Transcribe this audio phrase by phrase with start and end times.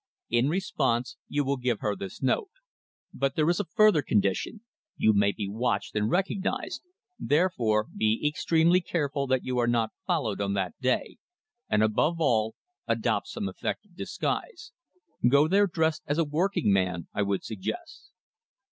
[0.31, 2.49] In response you will give her this note.
[3.13, 4.61] But there is a further condition.
[4.97, 6.81] You may be watched and recognised.
[7.19, 11.17] Therefore, be extremely careful that you are not followed on that day,
[11.69, 12.55] and, above all,
[12.87, 14.71] adopt some effective disguise.
[15.29, 18.09] Go there dressed as a working man, I would suggest."